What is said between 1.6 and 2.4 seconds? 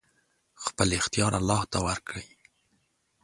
ته ورکړئ!